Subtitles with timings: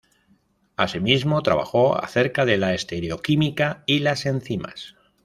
[0.77, 4.95] Así mismo trabajó acerca de la estereoquímica y las enzimas.